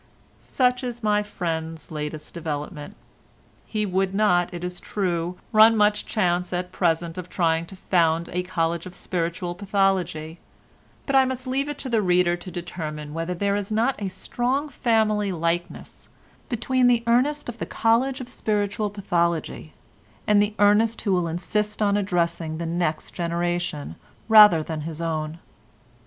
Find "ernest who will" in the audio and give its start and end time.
20.57-21.27